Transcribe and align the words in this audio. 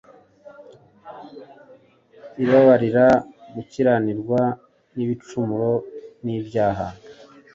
ibababarira 2.41 3.05
gukiranirwa 3.53 4.41
nibicumuro 4.95 5.71
nibyaha 6.25 6.87